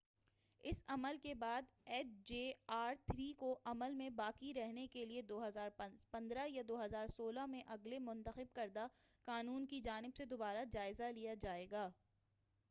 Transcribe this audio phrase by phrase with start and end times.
[0.63, 1.61] اس عمل کے بعد
[1.87, 2.41] ایچ جے
[2.69, 8.87] آر3 کو عمل میں باقی رہنے کے لیے 2015ء یا 2016ء میں اگلے منتخب کردہ
[9.27, 11.89] قانون کی جانب سے دوبارہ جائزہ لیا جائے گا